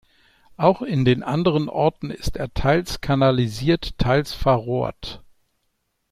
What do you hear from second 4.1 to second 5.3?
verrohrt.